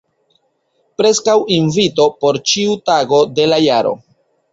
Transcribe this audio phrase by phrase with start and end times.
[1.01, 3.93] Preskaŭ invito por ĉiu tago de la jaro.